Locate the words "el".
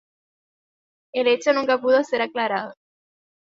1.13-1.27